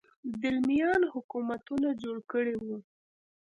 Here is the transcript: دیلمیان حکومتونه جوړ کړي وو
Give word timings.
دیلمیان 0.41 1.01
حکومتونه 1.13 1.87
جوړ 2.01 2.17
کړي 2.31 2.55
وو 2.63 2.77